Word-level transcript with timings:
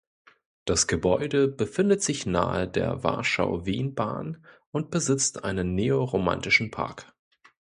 Das 0.65 0.87
Gebäude 0.87 1.47
befindet 1.47 2.01
sich 2.01 2.25
nahe 2.25 2.67
der 2.67 3.03
Warschau-Wien-Bahn 3.03 4.43
und 4.71 4.89
besitzt 4.89 5.43
einen 5.43 5.75
Neo-Romantischen 5.75 6.71
Park. 6.71 7.13